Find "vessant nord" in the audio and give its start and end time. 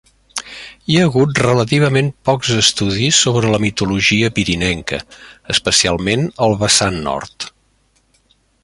6.65-7.51